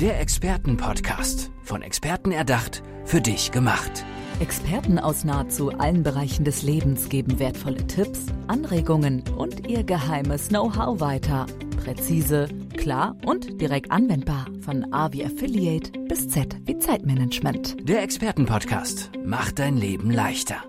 Der 0.00 0.20
Expertenpodcast. 0.20 1.50
Von 1.64 1.82
Experten 1.82 2.30
erdacht, 2.30 2.84
für 3.04 3.20
dich 3.20 3.50
gemacht. 3.50 4.04
Experten 4.38 5.00
aus 5.00 5.24
nahezu 5.24 5.72
allen 5.76 6.04
Bereichen 6.04 6.44
des 6.44 6.62
Lebens 6.62 7.08
geben 7.08 7.40
wertvolle 7.40 7.84
Tipps, 7.88 8.26
Anregungen 8.46 9.24
und 9.36 9.66
ihr 9.66 9.82
geheimes 9.82 10.50
Know-how 10.50 11.00
weiter. 11.00 11.46
Präzise, 11.82 12.48
klar 12.76 13.16
und 13.26 13.60
direkt 13.60 13.90
anwendbar. 13.90 14.46
Von 14.60 14.92
A 14.92 15.12
wie 15.12 15.24
Affiliate 15.24 15.90
bis 16.08 16.28
Z 16.28 16.56
wie 16.64 16.78
Zeitmanagement. 16.78 17.76
Der 17.88 18.00
Expertenpodcast 18.04 19.10
macht 19.24 19.58
dein 19.58 19.76
Leben 19.76 20.12
leichter. 20.12 20.62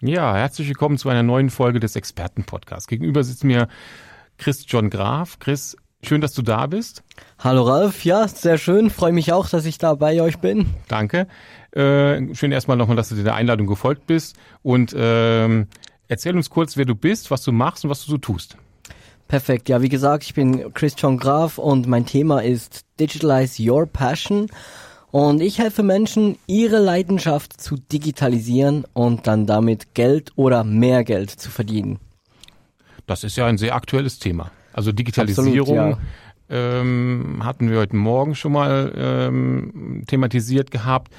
Ja, 0.00 0.34
herzlich 0.34 0.68
willkommen 0.68 0.96
zu 0.96 1.10
einer 1.10 1.22
neuen 1.22 1.50
Folge 1.50 1.80
des 1.80 1.96
Expertenpodcasts. 1.96 2.88
Gegenüber 2.88 3.22
sitzt 3.22 3.44
mir 3.44 3.68
Chris 4.38 4.64
John 4.66 4.90
Graf. 4.90 5.38
Chris, 5.38 5.76
schön, 6.02 6.20
dass 6.20 6.34
du 6.34 6.42
da 6.42 6.66
bist. 6.66 7.02
Hallo 7.38 7.62
Ralf, 7.62 8.04
ja, 8.04 8.26
sehr 8.28 8.58
schön. 8.58 8.90
Freue 8.90 9.12
mich 9.12 9.32
auch, 9.32 9.48
dass 9.48 9.64
ich 9.64 9.78
da 9.78 9.94
bei 9.94 10.20
euch 10.22 10.38
bin. 10.38 10.66
Danke. 10.88 11.26
Äh, 11.72 12.34
schön 12.34 12.52
erstmal 12.52 12.76
nochmal, 12.76 12.96
dass 12.96 13.10
du 13.10 13.16
der 13.16 13.34
Einladung 13.34 13.66
gefolgt 13.66 14.06
bist. 14.06 14.36
Und 14.62 14.94
ähm, 14.96 15.68
erzähl 16.08 16.36
uns 16.36 16.50
kurz, 16.50 16.76
wer 16.76 16.84
du 16.84 16.94
bist, 16.94 17.30
was 17.30 17.42
du 17.42 17.52
machst 17.52 17.84
und 17.84 17.90
was 17.90 18.04
du 18.04 18.10
so 18.10 18.18
tust. 18.18 18.56
Perfekt. 19.28 19.68
Ja, 19.68 19.82
wie 19.82 19.88
gesagt, 19.88 20.24
ich 20.24 20.34
bin 20.34 20.72
Chris 20.72 20.94
John 20.96 21.18
Graf 21.18 21.58
und 21.58 21.88
mein 21.88 22.06
Thema 22.06 22.42
ist 22.42 22.84
Digitalize 23.00 23.62
Your 23.62 23.86
Passion. 23.86 24.48
Und 25.10 25.40
ich 25.40 25.58
helfe 25.58 25.82
Menschen, 25.82 26.36
ihre 26.46 26.78
Leidenschaft 26.78 27.60
zu 27.60 27.76
digitalisieren 27.76 28.84
und 28.92 29.26
dann 29.26 29.46
damit 29.46 29.94
Geld 29.94 30.32
oder 30.36 30.62
mehr 30.62 31.04
Geld 31.04 31.30
zu 31.30 31.50
verdienen. 31.50 31.98
Das 33.06 33.24
ist 33.24 33.36
ja 33.36 33.46
ein 33.46 33.58
sehr 33.58 33.74
aktuelles 33.74 34.18
Thema. 34.18 34.50
Also 34.72 34.92
Digitalisierung 34.92 35.78
Absolut, 35.78 35.98
ähm, 36.48 37.40
hatten 37.42 37.70
wir 37.70 37.78
heute 37.78 37.96
Morgen 37.96 38.34
schon 38.34 38.52
mal 38.52 38.92
ähm, 38.96 40.04
thematisiert 40.06 40.70
gehabt. 40.70 41.12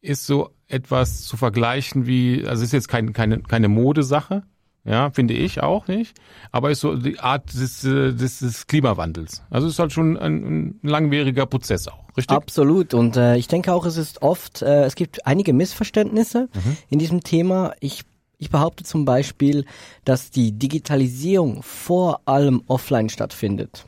Ist 0.00 0.26
so 0.26 0.50
etwas 0.68 1.22
zu 1.22 1.36
vergleichen 1.36 2.06
wie, 2.06 2.46
also 2.46 2.62
ist 2.62 2.72
jetzt 2.72 2.88
kein, 2.88 3.12
keine, 3.12 3.40
keine 3.40 3.68
Modesache, 3.68 4.44
ja, 4.84 5.10
finde 5.10 5.34
ich 5.34 5.62
auch 5.62 5.88
nicht, 5.88 6.16
aber 6.52 6.70
ist 6.70 6.80
so 6.80 6.94
die 6.96 7.18
Art 7.18 7.52
des, 7.52 7.84
äh, 7.84 8.12
des, 8.12 8.38
des 8.38 8.66
Klimawandels. 8.66 9.42
Also 9.50 9.66
ist 9.66 9.78
halt 9.78 9.92
schon 9.92 10.16
ein, 10.16 10.44
ein 10.44 10.80
langwieriger 10.82 11.46
Prozess 11.46 11.88
auch, 11.88 12.04
richtig? 12.16 12.36
Absolut. 12.36 12.94
Und 12.94 13.16
äh, 13.16 13.36
ich 13.36 13.48
denke 13.48 13.72
auch, 13.74 13.84
es 13.84 13.96
ist 13.96 14.22
oft, 14.22 14.62
äh, 14.62 14.84
es 14.84 14.94
gibt 14.94 15.26
einige 15.26 15.52
Missverständnisse 15.52 16.48
in 16.88 16.98
diesem 16.98 17.22
Thema. 17.22 17.72
Ich 17.80 18.04
ich 18.38 18.50
behaupte 18.50 18.84
zum 18.84 19.04
Beispiel, 19.04 19.64
dass 20.04 20.30
die 20.30 20.52
Digitalisierung 20.52 21.62
vor 21.62 22.20
allem 22.24 22.62
offline 22.68 23.08
stattfindet. 23.08 23.84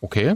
Okay. 0.00 0.34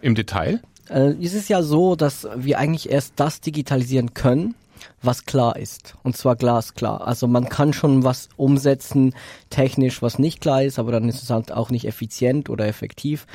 Im 0.00 0.14
Detail? 0.16 0.60
Äh, 0.88 1.14
es 1.22 1.34
ist 1.34 1.48
ja 1.48 1.62
so, 1.62 1.94
dass 1.94 2.26
wir 2.36 2.58
eigentlich 2.58 2.90
erst 2.90 3.14
das 3.16 3.40
digitalisieren 3.40 4.14
können, 4.14 4.56
was 5.00 5.24
klar 5.24 5.56
ist. 5.56 5.94
Und 6.02 6.16
zwar 6.16 6.34
glasklar. 6.34 7.06
Also 7.06 7.28
man 7.28 7.48
kann 7.48 7.72
schon 7.72 8.02
was 8.02 8.28
umsetzen, 8.36 9.14
technisch, 9.48 10.02
was 10.02 10.18
nicht 10.18 10.40
klar 10.40 10.64
ist, 10.64 10.80
aber 10.80 10.90
dann 10.90 11.08
ist 11.08 11.22
es 11.22 11.30
halt 11.30 11.52
auch 11.52 11.70
nicht 11.70 11.86
effizient 11.86 12.50
oder 12.50 12.66
effektiv. 12.66 13.26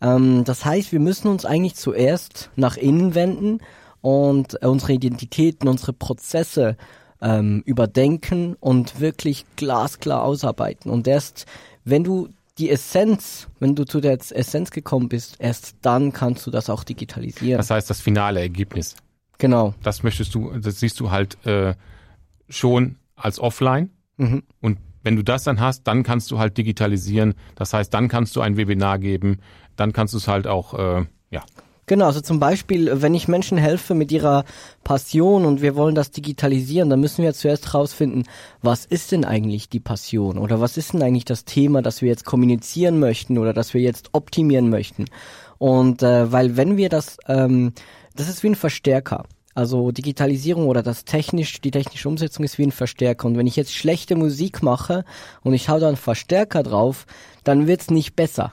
Ähm, 0.00 0.44
das 0.44 0.64
heißt, 0.64 0.90
wir 0.92 1.00
müssen 1.00 1.28
uns 1.28 1.44
eigentlich 1.44 1.74
zuerst 1.74 2.50
nach 2.56 2.78
innen 2.78 3.14
wenden 3.14 3.60
und 4.00 4.62
äh, 4.62 4.66
unsere 4.66 4.94
Identitäten, 4.94 5.68
unsere 5.68 5.92
Prozesse 5.92 6.78
ähm, 7.24 7.62
überdenken 7.64 8.54
und 8.60 9.00
wirklich 9.00 9.46
glasklar 9.56 10.22
ausarbeiten. 10.22 10.90
Und 10.90 11.08
erst 11.08 11.46
wenn 11.84 12.04
du 12.04 12.28
die 12.58 12.70
Essenz, 12.70 13.48
wenn 13.58 13.74
du 13.74 13.84
zu 13.84 14.00
der 14.00 14.12
Essenz 14.12 14.70
gekommen 14.70 15.08
bist, 15.08 15.36
erst 15.40 15.74
dann 15.82 16.12
kannst 16.12 16.46
du 16.46 16.50
das 16.50 16.70
auch 16.70 16.84
digitalisieren. 16.84 17.56
Das 17.58 17.70
heißt, 17.70 17.90
das 17.90 18.00
finale 18.00 18.40
Ergebnis. 18.40 18.94
genau. 19.38 19.74
Das 19.82 20.04
möchtest 20.04 20.34
du, 20.34 20.50
das 20.58 20.78
siehst 20.78 21.00
du 21.00 21.10
halt 21.10 21.44
äh, 21.46 21.74
schon 22.48 22.96
als 23.16 23.40
offline. 23.40 23.90
Mhm. 24.18 24.44
Und 24.60 24.78
wenn 25.02 25.16
du 25.16 25.24
das 25.24 25.44
dann 25.44 25.60
hast, 25.60 25.84
dann 25.84 26.02
kannst 26.02 26.30
du 26.30 26.38
halt 26.38 26.56
digitalisieren. 26.56 27.34
Das 27.56 27.72
heißt, 27.72 27.92
dann 27.92 28.08
kannst 28.08 28.36
du 28.36 28.40
ein 28.40 28.56
Webinar 28.56 28.98
geben, 28.98 29.38
dann 29.76 29.92
kannst 29.92 30.14
du 30.14 30.18
es 30.18 30.28
halt 30.28 30.46
auch, 30.46 30.74
äh, 30.74 31.06
ja. 31.30 31.42
Genau, 31.86 32.06
also 32.06 32.22
zum 32.22 32.40
Beispiel, 32.40 33.02
wenn 33.02 33.14
ich 33.14 33.28
Menschen 33.28 33.58
helfe 33.58 33.94
mit 33.94 34.10
ihrer 34.10 34.44
Passion 34.84 35.44
und 35.44 35.60
wir 35.60 35.76
wollen 35.76 35.94
das 35.94 36.10
digitalisieren, 36.10 36.88
dann 36.88 37.00
müssen 37.00 37.22
wir 37.22 37.34
zuerst 37.34 37.66
herausfinden, 37.72 38.24
was 38.62 38.86
ist 38.86 39.12
denn 39.12 39.24
eigentlich 39.24 39.68
die 39.68 39.80
Passion 39.80 40.38
oder 40.38 40.60
was 40.60 40.78
ist 40.78 40.94
denn 40.94 41.02
eigentlich 41.02 41.26
das 41.26 41.44
Thema, 41.44 41.82
das 41.82 42.00
wir 42.00 42.08
jetzt 42.08 42.24
kommunizieren 42.24 42.98
möchten 42.98 43.36
oder 43.36 43.52
das 43.52 43.74
wir 43.74 43.82
jetzt 43.82 44.10
optimieren 44.12 44.70
möchten. 44.70 45.04
Und 45.58 46.02
äh, 46.02 46.32
weil 46.32 46.56
wenn 46.56 46.78
wir 46.78 46.88
das, 46.88 47.18
ähm, 47.28 47.72
das 48.16 48.28
ist 48.28 48.42
wie 48.42 48.48
ein 48.48 48.54
Verstärker. 48.54 49.24
Also 49.54 49.92
Digitalisierung 49.92 50.66
oder 50.66 50.82
das 50.82 51.04
technisch, 51.04 51.60
die 51.60 51.70
technische 51.70 52.08
Umsetzung 52.08 52.44
ist 52.44 52.58
wie 52.58 52.64
ein 52.64 52.72
Verstärker. 52.72 53.28
Und 53.28 53.36
wenn 53.36 53.46
ich 53.46 53.54
jetzt 53.54 53.72
schlechte 53.72 54.16
Musik 54.16 54.62
mache 54.62 55.04
und 55.42 55.54
ich 55.54 55.68
hau 55.68 55.78
da 55.78 55.86
einen 55.86 55.96
Verstärker 55.96 56.64
drauf, 56.64 57.06
dann 57.44 57.66
wird's 57.66 57.90
nicht 57.90 58.16
besser. 58.16 58.52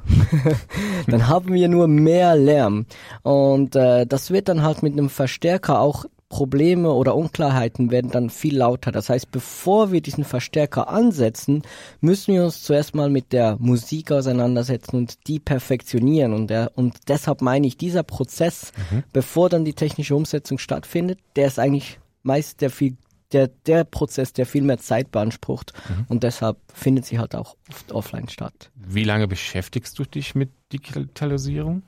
dann 1.08 1.28
haben 1.28 1.54
wir 1.54 1.68
nur 1.68 1.88
mehr 1.88 2.36
Lärm. 2.36 2.86
Und 3.24 3.76
äh, 3.76 4.06
das 4.06 4.32
wird 4.32 4.50
dann 4.50 4.64
halt 4.64 4.84
mit 4.84 4.94
einem 4.94 5.10
Verstärker 5.10 5.80
auch 5.80 6.06
Probleme 6.32 6.94
oder 6.94 7.16
Unklarheiten 7.16 7.92
werden 7.92 8.10
dann 8.10 8.30
viel 8.30 8.58
lauter. 8.58 8.92
Das 8.92 9.10
heißt, 9.10 9.32
bevor 9.32 9.92
wir 9.92 10.02
diesen 10.02 10.24
Verstärker 10.24 10.88
ansetzen, 10.88 11.62
müssen 12.00 12.34
wir 12.34 12.46
uns 12.46 12.64
zuerst 12.64 12.96
mal 12.96 13.10
mit 13.10 13.34
der 13.34 13.58
Musik 13.60 14.12
auseinandersetzen 14.12 14.96
und 14.96 15.28
die 15.28 15.40
perfektionieren. 15.40 16.34
Und, 16.34 16.50
der, 16.50 16.72
und 16.76 16.96
deshalb 17.10 17.42
meine 17.42 17.68
ich, 17.68 17.78
dieser 17.78 18.04
Prozess, 18.04 18.72
bevor 19.12 19.50
dann 19.50 19.66
die 19.66 19.74
technische 19.74 20.16
Umsetzung 20.16 20.58
stattfindet, 20.58 21.20
der 21.36 21.48
ist 21.48 21.60
eigentlich 21.60 22.00
meist 22.24 22.62
der 22.62 22.70
viel 22.70 22.96
der, 23.34 23.48
der 23.66 23.84
Prozess, 23.84 24.34
der 24.34 24.46
viel 24.46 24.64
mehr 24.64 24.78
Zeit 24.78 25.12
beansprucht 25.12 25.74
und 26.08 26.24
deshalb 26.24 26.58
findet 26.74 27.06
sie 27.06 27.20
halt 27.20 27.36
auch 27.36 27.56
oft 27.70 27.92
offline 27.92 28.30
statt. 28.30 28.72
Wie 28.76 29.04
lange 29.04 29.28
beschäftigst 29.28 29.98
du 29.98 30.04
dich 30.04 30.36
mit 30.36 30.50
Digitalisierung? 30.74 31.84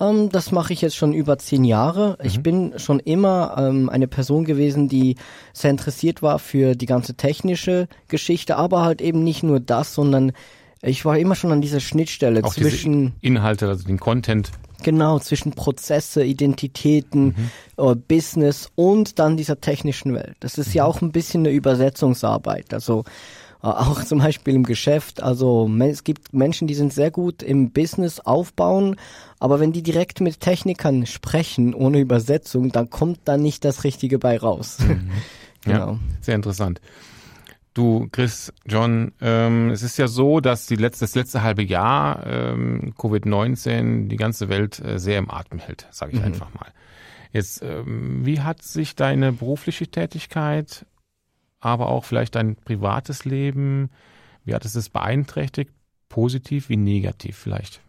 Ähm, 0.00 0.30
das 0.30 0.52
mache 0.52 0.72
ich 0.72 0.80
jetzt 0.82 0.96
schon 0.96 1.12
über 1.12 1.38
zehn 1.38 1.64
Jahre. 1.64 2.16
Ich 2.22 2.42
bin 2.42 2.78
schon 2.78 3.00
immer 3.00 3.54
ähm, 3.58 3.88
eine 3.88 4.08
Person 4.08 4.44
gewesen, 4.44 4.88
die 4.88 5.16
sehr 5.52 5.70
interessiert 5.70 6.22
war 6.22 6.38
für 6.38 6.74
die 6.74 6.86
ganze 6.86 7.14
technische 7.14 7.88
Geschichte, 8.08 8.56
aber 8.56 8.82
halt 8.82 9.00
eben 9.00 9.24
nicht 9.24 9.42
nur 9.42 9.60
das, 9.60 9.94
sondern 9.94 10.32
ich 10.82 11.04
war 11.04 11.18
immer 11.18 11.34
schon 11.34 11.52
an 11.52 11.60
dieser 11.60 11.80
Schnittstelle 11.80 12.42
Auch 12.42 12.54
zwischen 12.54 13.14
Inhalte, 13.20 13.68
also 13.68 13.86
den 13.86 14.00
Content. 14.00 14.50
Genau 14.82 15.18
zwischen 15.18 15.52
Prozesse, 15.52 16.24
Identitäten, 16.24 17.34
äh, 17.76 17.94
Business 17.94 18.70
und 18.74 19.18
dann 19.18 19.36
dieser 19.36 19.60
technischen 19.60 20.14
Welt. 20.14 20.36
Das 20.40 20.58
ist 20.58 20.74
ja 20.74 20.84
auch 20.84 21.00
ein 21.02 21.12
bisschen 21.12 21.42
eine 21.42 21.54
Übersetzungsarbeit. 21.54 22.72
Also 22.74 23.04
äh, 23.62 23.66
auch 23.66 24.04
zum 24.04 24.18
Beispiel 24.20 24.54
im 24.54 24.64
Geschäft. 24.64 25.22
Also 25.22 25.70
es 25.80 26.04
gibt 26.04 26.32
Menschen, 26.32 26.66
die 26.68 26.74
sind 26.74 26.92
sehr 26.92 27.10
gut 27.10 27.42
im 27.42 27.70
Business 27.70 28.20
aufbauen, 28.20 28.96
aber 29.38 29.60
wenn 29.60 29.72
die 29.72 29.82
direkt 29.82 30.20
mit 30.20 30.40
Technikern 30.40 31.06
sprechen 31.06 31.74
ohne 31.74 32.00
Übersetzung, 32.00 32.70
dann 32.72 32.90
kommt 32.90 33.20
da 33.24 33.36
nicht 33.36 33.64
das 33.64 33.84
Richtige 33.84 34.18
bei 34.18 34.38
raus. 34.38 34.78
Ja, 35.66 35.72
Genau. 35.84 35.98
sehr 36.22 36.36
interessant. 36.36 36.80
Du, 37.72 38.08
Chris, 38.10 38.52
John, 38.66 39.12
ähm, 39.20 39.70
es 39.70 39.82
ist 39.82 39.96
ja 39.96 40.08
so, 40.08 40.40
dass 40.40 40.66
die 40.66 40.76
letzte, 40.76 41.04
das 41.04 41.14
letzte 41.14 41.42
halbe 41.42 41.62
Jahr 41.62 42.26
ähm, 42.26 42.94
Covid-19 42.98 44.08
die 44.08 44.16
ganze 44.16 44.48
Welt 44.48 44.80
äh, 44.80 44.98
sehr 44.98 45.18
im 45.18 45.30
Atem 45.30 45.60
hält, 45.60 45.86
sage 45.90 46.16
ich 46.16 46.22
einfach 46.22 46.52
mal. 46.54 46.72
Jetzt, 47.32 47.62
ähm, 47.62 48.26
wie 48.26 48.40
hat 48.40 48.62
sich 48.62 48.96
deine 48.96 49.32
berufliche 49.32 49.86
Tätigkeit, 49.86 50.84
aber 51.60 51.88
auch 51.88 52.04
vielleicht 52.04 52.34
dein 52.34 52.56
privates 52.56 53.24
Leben, 53.24 53.90
wie 54.44 54.54
hat 54.54 54.64
es 54.64 54.72
das 54.72 54.88
beeinträchtigt? 54.88 55.70
Positiv 56.08 56.68
wie 56.70 56.76
negativ 56.76 57.36
vielleicht? 57.36 57.80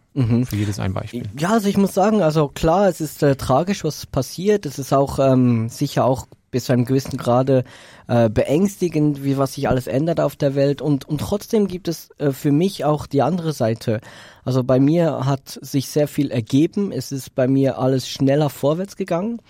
Für 0.45 0.57
jedes 0.57 0.79
ein 0.79 0.93
Beispiel. 0.93 1.23
Ja, 1.39 1.53
also 1.53 1.69
ich 1.69 1.77
muss 1.77 1.93
sagen, 1.93 2.21
also 2.21 2.49
klar, 2.49 2.87
es 2.87 2.99
ist 2.99 3.23
äh, 3.23 3.35
tragisch, 3.35 3.83
was 3.83 4.05
passiert. 4.05 4.65
Es 4.65 4.77
ist 4.77 4.93
auch 4.93 5.19
ähm, 5.19 5.69
sicher 5.69 6.03
auch 6.03 6.27
bis 6.51 6.65
zu 6.65 6.73
einem 6.73 6.85
gewissen 6.85 7.17
Grade 7.17 7.63
äh, 8.07 8.29
beängstigend, 8.29 9.23
wie 9.23 9.37
was 9.37 9.53
sich 9.53 9.67
alles 9.69 9.87
ändert 9.87 10.19
auf 10.19 10.35
der 10.35 10.53
Welt. 10.53 10.81
Und, 10.81 11.07
und 11.07 11.19
trotzdem 11.21 11.67
gibt 11.67 11.87
es 11.87 12.09
äh, 12.17 12.31
für 12.31 12.51
mich 12.51 12.85
auch 12.85 13.07
die 13.07 13.21
andere 13.21 13.53
Seite. 13.53 14.01
Also 14.43 14.63
bei 14.63 14.79
mir 14.79 15.25
hat 15.25 15.59
sich 15.61 15.87
sehr 15.87 16.07
viel 16.07 16.29
ergeben. 16.29 16.91
Es 16.91 17.11
ist 17.11 17.33
bei 17.33 17.47
mir 17.47 17.79
alles 17.79 18.07
schneller 18.07 18.49
vorwärts 18.49 18.95
gegangen. 18.95 19.41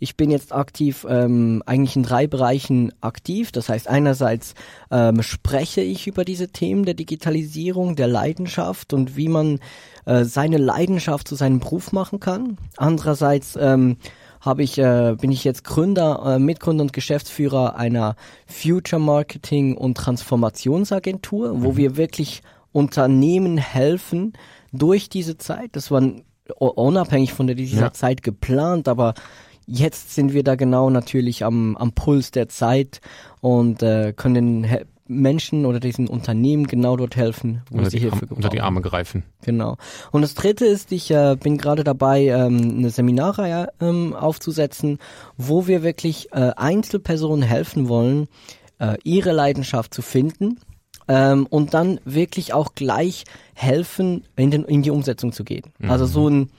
Ich 0.00 0.16
bin 0.16 0.30
jetzt 0.30 0.52
aktiv, 0.52 1.06
ähm, 1.08 1.62
eigentlich 1.66 1.96
in 1.96 2.04
drei 2.04 2.26
Bereichen 2.26 2.92
aktiv. 3.00 3.50
Das 3.50 3.68
heißt, 3.68 3.88
einerseits 3.88 4.54
ähm, 4.90 5.22
spreche 5.22 5.80
ich 5.80 6.06
über 6.06 6.24
diese 6.24 6.48
Themen 6.48 6.84
der 6.84 6.94
Digitalisierung, 6.94 7.96
der 7.96 8.06
Leidenschaft 8.06 8.92
und 8.92 9.16
wie 9.16 9.28
man 9.28 9.58
äh, 10.06 10.24
seine 10.24 10.58
Leidenschaft 10.58 11.26
zu 11.26 11.34
seinem 11.34 11.58
Beruf 11.58 11.92
machen 11.92 12.20
kann. 12.20 12.58
Andererseits 12.76 13.58
ähm, 13.60 13.96
habe 14.40 14.62
ich, 14.62 14.78
äh, 14.78 15.16
bin 15.20 15.30
ich 15.32 15.44
jetzt 15.44 15.64
Gründer, 15.64 16.22
äh, 16.24 16.38
Mitgründer 16.38 16.82
und 16.82 16.92
Geschäftsführer 16.92 17.76
einer 17.76 18.16
Future 18.46 19.00
Marketing 19.00 19.76
und 19.76 19.96
Transformationsagentur, 19.96 21.62
wo 21.62 21.76
wir 21.76 21.96
wirklich 21.96 22.42
Unternehmen 22.72 23.58
helfen 23.58 24.34
durch 24.72 25.08
diese 25.08 25.38
Zeit. 25.38 25.70
Das 25.72 25.90
war 25.90 26.02
unabhängig 26.58 27.32
von 27.32 27.46
dieser 27.46 27.80
Ja. 27.80 27.92
Zeit 27.92 28.22
geplant, 28.22 28.88
aber 28.88 29.14
jetzt 29.66 30.14
sind 30.14 30.32
wir 30.32 30.42
da 30.44 30.54
genau 30.54 30.90
natürlich 30.90 31.44
am, 31.44 31.76
am 31.76 31.92
Puls 31.92 32.30
der 32.30 32.48
Zeit 32.48 33.00
und 33.40 33.82
äh, 33.82 34.12
können 34.16 34.66
Menschen 35.08 35.66
oder 35.66 35.80
diesen 35.80 36.06
Unternehmen 36.06 36.66
genau 36.66 36.96
dort 36.96 37.16
helfen, 37.16 37.62
wo 37.70 37.78
Unter 37.78 37.90
sie 37.90 37.96
die, 37.96 38.02
Hilfe 38.02 38.14
Arme, 38.16 38.20
gebrauchen. 38.20 38.36
unter 38.36 38.48
die 38.50 38.60
Arme 38.60 38.80
greifen. 38.82 39.24
Genau. 39.42 39.76
Und 40.12 40.22
das 40.22 40.34
dritte 40.34 40.66
ist, 40.66 40.92
ich 40.92 41.10
äh, 41.10 41.36
bin 41.40 41.58
gerade 41.58 41.82
dabei, 41.82 42.26
ähm, 42.26 42.76
eine 42.78 42.90
Seminarreihe 42.90 43.68
ähm, 43.80 44.14
aufzusetzen, 44.14 44.98
wo 45.36 45.66
wir 45.66 45.82
wirklich 45.82 46.28
äh, 46.32 46.52
Einzelpersonen 46.56 47.42
helfen 47.42 47.88
wollen, 47.88 48.28
äh, 48.78 48.96
ihre 49.02 49.32
Leidenschaft 49.32 49.92
zu 49.94 50.02
finden 50.02 50.60
ähm, 51.08 51.46
und 51.46 51.74
dann 51.74 52.00
wirklich 52.04 52.52
auch 52.52 52.74
gleich 52.74 53.24
helfen, 53.54 54.24
in, 54.36 54.50
den, 54.50 54.64
in 54.64 54.82
die 54.82 54.90
Umsetzung 54.90 55.32
zu 55.32 55.42
gehen. 55.44 55.64
Also 55.88 56.06
so 56.06 56.28
ein 56.28 56.50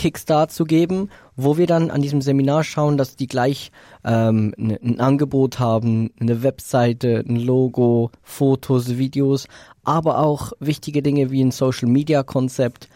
Kickstart 0.00 0.50
zu 0.50 0.64
geben, 0.64 1.10
wo 1.36 1.58
wir 1.58 1.66
dann 1.66 1.90
an 1.90 2.00
diesem 2.00 2.22
Seminar 2.22 2.64
schauen, 2.64 2.96
dass 2.96 3.16
die 3.16 3.26
gleich 3.26 3.70
ähm, 4.02 4.54
ne, 4.56 4.80
ein 4.82 4.98
Angebot 4.98 5.58
haben, 5.58 6.10
eine 6.18 6.42
Webseite, 6.42 7.22
ein 7.28 7.36
Logo, 7.36 8.10
Fotos, 8.22 8.96
Videos, 8.96 9.46
aber 9.84 10.20
auch 10.20 10.52
wichtige 10.58 11.02
Dinge 11.02 11.30
wie 11.30 11.44
ein 11.44 11.50
Social 11.50 11.86
Media 11.86 12.22
Konzept, 12.22 12.88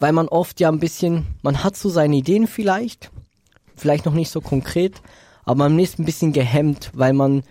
weil 0.00 0.10
man 0.10 0.26
oft 0.26 0.58
ja 0.58 0.70
ein 0.70 0.80
bisschen, 0.80 1.24
man 1.42 1.62
hat 1.62 1.76
so 1.76 1.88
seine 1.88 2.16
Ideen 2.16 2.48
vielleicht, 2.48 3.12
vielleicht 3.76 4.04
noch 4.04 4.12
nicht 4.12 4.30
so 4.30 4.40
konkret, 4.40 5.02
aber 5.44 5.68
man 5.68 5.78
ist 5.78 6.00
ein 6.00 6.04
bisschen 6.04 6.32
gehemmt, 6.32 6.90
weil 6.94 7.12
man 7.12 7.44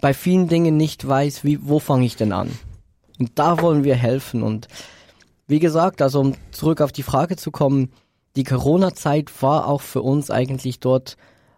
bei 0.00 0.14
vielen 0.14 0.48
Dingen 0.48 0.78
nicht 0.78 1.06
weiß, 1.06 1.44
wie, 1.44 1.58
wo 1.60 1.78
fange 1.78 2.06
ich 2.06 2.16
denn 2.16 2.32
an? 2.32 2.50
Und 3.18 3.32
da 3.34 3.60
wollen 3.60 3.84
wir 3.84 3.96
helfen 3.96 4.42
und 4.42 4.66
wie 5.46 5.58
gesagt, 5.58 6.00
also 6.00 6.20
um 6.20 6.34
zurück 6.52 6.80
auf 6.80 6.90
die 6.90 7.02
Frage 7.02 7.36
zu 7.36 7.50
kommen, 7.50 7.90
die 8.36 8.44
Corona-Zeit 8.44 9.30
war 9.42 9.68
auch 9.68 9.80
für 9.80 10.02
uns 10.02 10.30
eigentlich 10.30 10.80
dort 10.80 11.16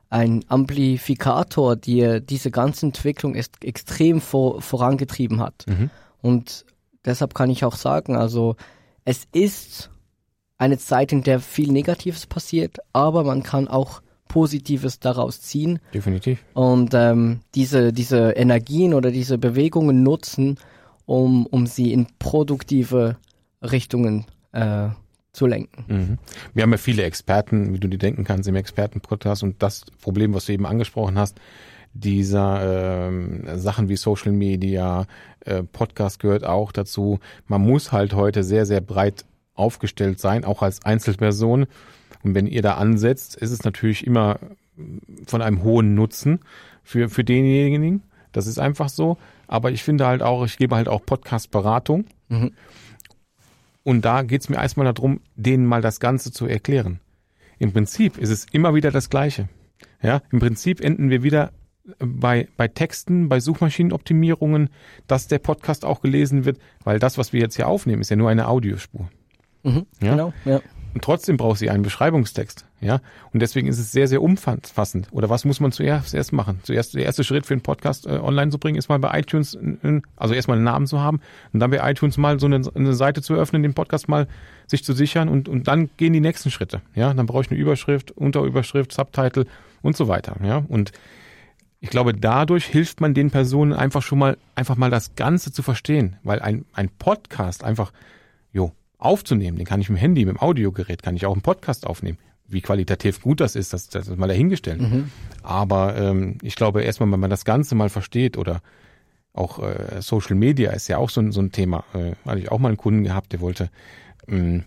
ein 0.09 0.45
Amplifikator, 0.49 1.77
die 1.77 2.21
diese 2.23 2.51
ganze 2.51 2.87
Entwicklung 2.87 3.35
ist 3.35 3.65
extrem 3.65 4.21
vor, 4.21 4.63
vorangetrieben 4.63 5.41
hat. 5.41 5.67
Und 6.23 6.65
deshalb 7.05 7.35
kann 7.35 7.51
ich 7.51 7.65
auch 7.65 7.77
sagen, 7.77 8.17
also 8.17 8.57
es 9.05 9.27
ist 9.33 9.91
eine 10.59 10.79
Zeit, 10.79 11.13
in 11.13 11.23
der 11.23 11.41
viel 11.41 11.73
Negatives 11.73 12.27
passiert, 12.27 12.79
aber 12.93 13.25
man 13.25 13.43
kann 13.43 13.69
auch 13.69 14.01
Positives 14.29 14.99
daraus 14.99 15.41
ziehen 15.41 15.79
Definitiv. 15.95 16.45
und 16.53 16.93
ähm, 16.95 17.41
diese, 17.55 17.93
diese 17.93 18.31
Energien 18.31 18.93
oder 18.93 19.11
diese 19.11 19.39
Bewegungen 19.39 20.03
nutzen, 20.03 20.59
um, 21.05 21.47
um 21.47 21.67
sie 21.67 21.93
in 21.93 22.09
produktive 22.19 23.17
Richtungen 23.63 24.27
äh, 24.53 24.89
zu 25.37 25.47
lenken. 25.47 25.85
Mhm. 25.87 26.19
Wir 26.55 26.63
haben 26.63 26.73
ja 26.73 26.79
viele 26.79 27.05
Experten, 27.05 27.73
wie 27.73 27.79
du 27.79 27.89
dir 27.89 27.99
denken 27.99 28.25
kannst, 28.25 28.49
im 28.49 28.57
Expertenpodcast 28.57 29.43
und 29.43 29.63
das 29.63 29.85
Problem, 30.01 30.35
was 30.35 30.47
du 30.47 30.53
eben 30.53 30.67
angesprochen 30.67 31.19
hast, 31.19 31.39
dieser 31.93 33.09
ähm, 33.09 33.45
Sachen 33.55 33.89
wie 33.89 33.97
Social 33.97 34.33
Media, 34.33 35.07
äh, 35.41 35.63
Podcast 35.63 36.21
gehört 36.21 36.45
auch 36.45 36.73
dazu. 36.73 37.21
Man 37.47 37.61
muss 37.61 37.93
halt 37.93 38.15
heute 38.15 38.45
sehr, 38.45 38.67
sehr 38.67 38.81
breit 38.81 39.25
aufgestellt 39.55 40.21
sein, 40.21 40.45
auch 40.45 40.63
als 40.63 40.85
Einzelperson. 40.85 41.67
Und 42.23 42.35
wenn 42.35 42.47
ihr 42.47 42.63
da 42.63 42.75
ansetzt, 42.75 43.37
ist 43.37 43.51
es 43.51 43.65
natürlich 43.65 44.07
immer 44.07 44.39
von 45.27 45.43
einem 45.43 45.63
hohen 45.63 45.95
Nutzen 45.95 46.41
für, 46.83 47.09
für 47.09 47.25
denjenigen. 47.25 48.03
Das 48.33 48.47
ist 48.47 48.59
einfach 48.59 48.89
so. 48.89 49.17
Aber 49.47 49.71
ich 49.71 49.83
finde 49.83 50.07
halt 50.07 50.23
auch, 50.23 50.45
ich 50.45 50.59
gebe 50.59 50.77
halt 50.77 50.89
auch 50.89 51.05
Podcast-Beratung. 51.05 52.07
Und 53.87 54.05
da 54.05 54.23
geht's 54.23 54.49
mir 54.49 54.57
erstmal 54.57 54.93
darum, 54.93 55.21
denen 55.37 55.65
mal 55.65 55.81
das 55.81 56.01
Ganze 56.01 56.33
zu 56.33 56.47
erklären. 56.47 56.99
Im 57.61 57.73
Prinzip 57.73 58.19
ist 58.19 58.31
es 58.31 58.45
immer 58.51 58.75
wieder 58.75 58.91
das 58.91 59.11
Gleiche. 59.11 59.49
Ja, 60.03 60.23
im 60.33 60.41
Prinzip 60.41 60.81
enden 60.81 61.09
wir 61.09 61.23
wieder 61.23 61.53
bei, 62.01 62.49
bei 62.57 62.67
Texten, 62.67 63.29
bei 63.29 63.39
Suchmaschinenoptimierungen, 63.39 64.71
dass 65.07 65.29
der 65.29 65.39
Podcast 65.39 65.85
auch 65.85 66.01
gelesen 66.01 66.45
wird, 66.45 66.59
weil 66.83 66.99
das, 66.99 67.17
was 67.17 67.33
wir 67.33 67.39
jetzt 67.39 67.55
hier 67.55 67.69
aufnehmen, 67.69 68.03
ist 68.03 68.11
ja 68.11 68.17
nur 68.17 68.29
eine 68.29 68.49
Audiospur. 68.49 69.09
Mhm, 69.63 69.87
Ja? 70.03 70.11
Genau, 70.11 70.33
ja. 70.45 70.61
Und 70.97 71.05
trotzdem 71.05 71.37
braucht 71.37 71.59
sie 71.59 71.69
einen 71.69 71.83
Beschreibungstext, 71.83 72.65
ja. 72.81 73.01
Und 73.31 73.41
deswegen 73.43 73.69
ist 73.69 73.79
es 73.79 73.93
sehr, 73.93 74.09
sehr 74.09 74.23
umfassend. 74.23 75.09
Oder 75.11 75.29
was 75.29 75.45
muss 75.45 75.61
man 75.61 75.71
zuerst 75.71 76.15
erst 76.15 76.33
machen? 76.33 76.61
Zuerst 76.63 76.95
der 76.95 77.05
erste 77.05 77.23
Schritt 77.23 77.45
für 77.45 77.53
einen 77.53 77.61
Podcast 77.61 78.07
äh, 78.07 78.13
online 78.13 78.51
zu 78.51 78.59
bringen, 78.59 78.79
ist 78.79 78.89
mal 78.89 78.99
bei 78.99 79.21
iTunes, 79.21 79.59
also 80.17 80.33
erstmal 80.33 80.57
einen 80.57 80.65
Namen 80.65 80.87
zu 80.87 80.99
haben 80.99 81.21
und 81.53 81.61
dann 81.61 81.71
bei 81.71 81.87
iTunes 81.91 82.17
mal 82.17 82.41
so 82.41 82.47
eine, 82.47 82.63
eine 82.75 82.95
Seite 82.95 83.21
zu 83.21 83.35
öffnen, 83.35 83.63
den 83.63 83.75
Podcast 83.75 84.09
mal 84.09 84.27
sich 84.69 84.85
zu 84.85 84.95
sichern 84.95 85.29
und, 85.29 85.51
und 85.51 85.69
dann 85.69 85.91
gehen 85.99 86.15
die 86.15 86.21
nächsten 86.21 86.51
Schritte. 86.51 86.81
Ja, 86.95 87.13
dann 87.13 87.27
brauche 87.27 87.43
ich 87.43 87.51
eine 87.51 87.61
Überschrift, 87.61 88.13
Unterüberschrift, 88.13 88.91
Subtitle 88.91 89.45
und 89.83 89.99
so 89.99 90.09
weiter. 90.09 90.37
Ja, 90.43 90.65
und 90.67 90.93
ich 91.81 91.91
glaube, 91.91 92.15
dadurch 92.15 92.65
hilft 92.65 93.03
man 93.03 93.13
den 93.13 93.31
Personen 93.31 93.75
einfach 93.75 94.01
schon 94.01 94.19
mal, 94.19 94.39
einfach 94.55 94.77
mal 94.77 94.91
das 94.91 95.15
Ganze 95.15 95.53
zu 95.53 95.63
verstehen, 95.63 96.17
weil 96.23 96.41
ein, 96.41 96.65
ein 96.73 96.89
Podcast 96.89 97.65
einfach, 97.65 97.93
jo, 98.51 98.73
aufzunehmen, 98.99 99.57
den 99.57 99.67
kann 99.67 99.81
ich 99.81 99.89
mit 99.89 99.99
dem 99.99 100.01
Handy, 100.01 100.25
mit 100.25 100.37
dem 100.37 100.41
Audiogerät, 100.41 101.03
kann 101.03 101.17
ich 101.17 101.27
auch 101.27 101.33
einen 101.33 101.43
Podcast 101.43 101.87
aufnehmen. 101.87 102.19
Wie 102.49 102.61
qualitativ 102.61 103.21
gut 103.21 103.41
das 103.41 103.57
ist, 103.57 103.73
das, 103.73 103.89
das 103.89 104.07
ist 104.09 104.17
mal 104.19 104.29
dahingestellt. 104.29 104.81
Aber 105.43 105.97
ähm, 105.97 106.39
ich 106.43 106.55
glaube, 106.55 106.83
erstmal, 106.83 107.11
wenn 107.11 107.21
man 107.21 107.31
das 107.31 107.45
Ganze 107.45 107.75
mal 107.75 107.89
versteht 107.89 108.37
oder 108.37 108.63
auch 109.33 109.59
äh, 109.59 110.01
Social 110.01 110.37
Media 110.37 110.71
ist 110.71 110.89
ja 110.89 110.99
auch 110.99 111.11
so, 111.11 111.21
ein- 111.21 111.33
so 111.33 111.41
ein 111.41 111.51
Thema. 111.53 111.85
Äh, 111.93 112.13
hatte 112.25 112.39
ich 112.39 112.51
auch 112.51 112.59
mal 112.59 112.69
einen 112.69 112.77
Kunden 112.77 113.03
gehabt, 113.05 113.33
der 113.33 113.41
wollte, 113.41 113.69
ähm, 114.29 114.65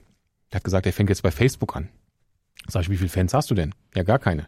der 0.51 0.57
hat 0.57 0.63
gesagt, 0.63 0.85
er 0.85 0.93
fängt 0.93 1.09
jetzt 1.09 1.23
bei 1.23 1.31
Facebook 1.31 1.75
an. 1.75 1.89
Sag 2.67 2.83
ich, 2.83 2.89
wie 2.89 2.97
viele 2.97 3.09
Fans 3.09 3.33
hast 3.33 3.49
du 3.49 3.55
denn? 3.55 3.73
Ja, 3.95 4.03
gar 4.03 4.19
keine. 4.19 4.47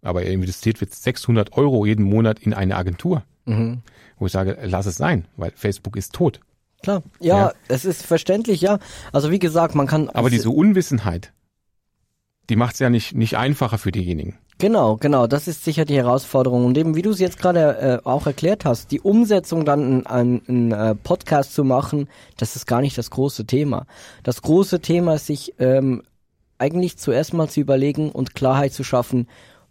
Aber 0.00 0.22
er 0.22 0.32
investiert 0.32 0.80
jetzt 0.80 1.02
600 1.02 1.52
Euro 1.56 1.84
jeden 1.84 2.04
Monat 2.04 2.38
in 2.38 2.54
eine 2.54 2.76
Agentur. 2.76 3.24
Mhm. 3.44 3.82
Wo 4.18 4.26
ich 4.26 4.32
sage, 4.32 4.56
lass 4.62 4.86
es 4.86 4.96
sein, 4.96 5.26
weil 5.36 5.50
Facebook 5.54 5.96
ist 5.96 6.12
tot. 6.14 6.40
Klar, 6.82 7.02
ja, 7.20 7.38
Ja. 7.38 7.52
es 7.68 7.84
ist 7.84 8.04
verständlich, 8.04 8.60
ja. 8.60 8.78
Also 9.12 9.30
wie 9.30 9.38
gesagt, 9.38 9.74
man 9.74 9.86
kann. 9.86 10.08
Aber 10.10 10.30
diese 10.30 10.50
Unwissenheit, 10.50 11.32
die 12.50 12.56
macht 12.56 12.74
es 12.74 12.80
ja 12.80 12.90
nicht, 12.90 13.14
nicht 13.14 13.36
einfacher 13.36 13.78
für 13.78 13.92
diejenigen. 13.92 14.36
Genau, 14.58 14.96
genau, 14.96 15.26
das 15.26 15.48
ist 15.48 15.64
sicher 15.64 15.84
die 15.84 15.96
Herausforderung. 15.96 16.66
Und 16.66 16.76
eben, 16.78 16.94
wie 16.94 17.02
du 17.02 17.10
es 17.10 17.18
jetzt 17.18 17.38
gerade 17.38 18.00
äh, 18.04 18.06
auch 18.06 18.26
erklärt 18.26 18.64
hast, 18.64 18.90
die 18.92 19.00
Umsetzung 19.00 19.64
dann 19.64 20.06
einen 20.06 20.42
ein, 20.48 20.72
äh, 20.72 20.94
Podcast 20.94 21.54
zu 21.54 21.64
machen, 21.64 22.08
das 22.36 22.54
ist 22.54 22.66
gar 22.66 22.80
nicht 22.80 22.96
das 22.98 23.10
große 23.10 23.44
Thema. 23.46 23.86
Das 24.22 24.42
große 24.42 24.80
Thema 24.80 25.14
ist, 25.14 25.26
sich 25.26 25.54
ähm, 25.58 26.02
eigentlich 26.58 26.96
zuerst 26.98 27.32
mal 27.32 27.48
zu 27.48 27.60
überlegen 27.60 28.10
und 28.12 28.34
Klarheit 28.34 28.72
zu 28.72 28.84
schaffen, 28.84 29.26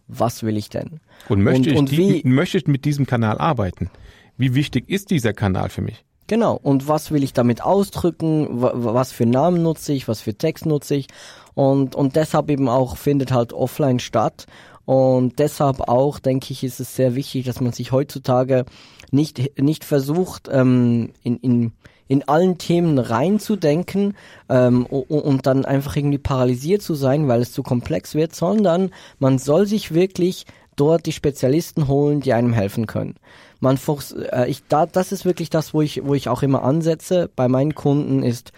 was 0.08 0.42
will 0.42 0.56
ich 0.58 0.68
denn? 0.68 1.00
Und 1.28 1.42
möchte, 1.42 1.60
Und- 1.60 1.66
ich, 1.72 1.78
und 1.78 1.90
die, 1.90 2.22
wie- 2.24 2.28
möchte 2.28 2.58
ich 2.58 2.66
mit 2.66 2.84
diesem 2.84 3.06
Kanal 3.06 3.38
arbeiten? 3.38 3.90
Wie 4.36 4.54
wichtig 4.54 4.90
ist 4.90 5.10
dieser 5.10 5.32
Kanal 5.32 5.68
für 5.70 5.80
mich? 5.82 6.04
Genau, 6.32 6.58
und 6.62 6.88
was 6.88 7.10
will 7.10 7.22
ich 7.24 7.34
damit 7.34 7.60
ausdrücken, 7.62 8.62
wa- 8.62 8.72
wa- 8.74 8.94
was 8.94 9.12
für 9.12 9.26
Namen 9.26 9.62
nutze 9.62 9.92
ich, 9.92 10.08
was 10.08 10.22
für 10.22 10.32
Text 10.32 10.64
nutze 10.64 10.94
ich? 10.94 11.08
Und, 11.52 11.94
und 11.94 12.16
deshalb 12.16 12.48
eben 12.48 12.70
auch 12.70 12.96
findet 12.96 13.32
halt 13.32 13.52
offline 13.52 13.98
statt. 13.98 14.46
Und 14.86 15.38
deshalb 15.38 15.80
auch, 15.90 16.18
denke 16.18 16.54
ich, 16.54 16.64
ist 16.64 16.80
es 16.80 16.96
sehr 16.96 17.16
wichtig, 17.16 17.44
dass 17.44 17.60
man 17.60 17.72
sich 17.74 17.92
heutzutage 17.92 18.64
nicht, 19.10 19.60
nicht 19.60 19.84
versucht, 19.84 20.48
ähm, 20.50 21.10
in, 21.22 21.36
in, 21.36 21.72
in 22.08 22.26
allen 22.26 22.56
Themen 22.56 22.98
reinzudenken 22.98 24.16
ähm, 24.48 24.86
u- 24.90 25.04
u- 25.10 25.18
und 25.18 25.46
dann 25.46 25.66
einfach 25.66 25.96
irgendwie 25.96 26.16
paralysiert 26.16 26.80
zu 26.80 26.94
sein, 26.94 27.28
weil 27.28 27.42
es 27.42 27.52
zu 27.52 27.62
komplex 27.62 28.14
wird, 28.14 28.34
sondern 28.34 28.88
man 29.18 29.36
soll 29.36 29.66
sich 29.66 29.92
wirklich 29.92 30.46
dort 30.76 31.06
die 31.06 31.12
Spezialisten 31.12 31.88
holen, 31.88 32.20
die 32.20 32.32
einem 32.32 32.52
helfen 32.52 32.86
können. 32.86 33.14
Man 33.60 33.76
fuchs- 33.76 34.12
äh, 34.12 34.46
ich, 34.48 34.62
da, 34.68 34.86
das 34.86 35.12
ist 35.12 35.24
wirklich 35.24 35.50
das, 35.50 35.74
wo 35.74 35.82
ich, 35.82 36.04
wo 36.04 36.14
ich 36.14 36.28
auch 36.28 36.42
immer 36.42 36.62
ansetze 36.62 37.30
bei 37.34 37.48
meinen 37.48 37.74
Kunden 37.74 38.22
ist, 38.22 38.52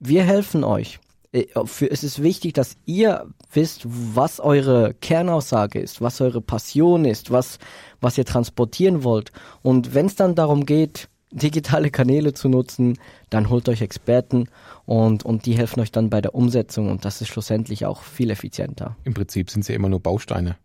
wir 0.00 0.22
helfen 0.24 0.64
euch. 0.64 1.00
Äh, 1.32 1.46
es 1.90 2.04
ist 2.04 2.22
wichtig, 2.22 2.52
dass 2.54 2.76
ihr 2.86 3.26
wisst, 3.52 3.82
was 3.84 4.40
eure 4.40 4.94
Kernaussage 4.94 5.80
ist, 5.80 6.00
was 6.00 6.20
eure 6.20 6.40
Passion 6.40 7.04
ist, 7.04 7.30
was, 7.30 7.58
was 8.00 8.18
ihr 8.18 8.24
transportieren 8.24 9.02
wollt. 9.02 9.32
Und 9.62 9.94
wenn 9.94 10.06
es 10.06 10.14
dann 10.16 10.34
darum 10.34 10.66
geht, 10.66 11.08
digitale 11.34 11.90
Kanäle 11.90 12.32
zu 12.32 12.48
nutzen, 12.48 12.96
dann 13.30 13.50
holt 13.50 13.68
euch 13.68 13.80
Experten 13.82 14.48
und, 14.86 15.24
und 15.24 15.46
die 15.46 15.56
helfen 15.56 15.80
euch 15.80 15.90
dann 15.90 16.08
bei 16.08 16.20
der 16.20 16.34
Umsetzung 16.36 16.88
und 16.90 17.04
das 17.04 17.20
ist 17.20 17.26
schlussendlich 17.28 17.86
auch 17.86 18.02
viel 18.02 18.30
effizienter. 18.30 18.96
Im 19.02 19.14
Prinzip 19.14 19.50
sind 19.50 19.66
ja 19.66 19.74
immer 19.74 19.88
nur 19.88 19.98
Bausteine. 19.98 20.56